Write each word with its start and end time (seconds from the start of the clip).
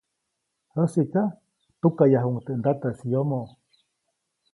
Jäsiʼka 0.77 1.23
tukaʼyajuʼuŋ 1.79 2.37
teʼ 2.45 2.55
ndataʼis 2.59 2.99
yomoʼ. 3.11 3.49